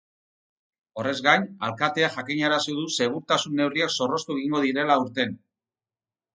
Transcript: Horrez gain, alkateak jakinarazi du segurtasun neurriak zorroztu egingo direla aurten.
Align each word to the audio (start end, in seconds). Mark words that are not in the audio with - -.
Horrez 1.01 1.19
gain, 1.27 1.45
alkateak 1.67 2.17
jakinarazi 2.21 2.75
du 2.79 2.87
segurtasun 2.97 3.55
neurriak 3.61 3.95
zorroztu 4.01 4.41
egingo 4.41 4.67
direla 4.67 4.99
aurten. 5.01 5.41